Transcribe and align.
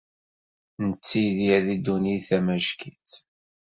Nettttidir 0.87 1.61
deg 1.67 1.79
ddunit 1.79 2.29
amack-itt. 2.37 3.11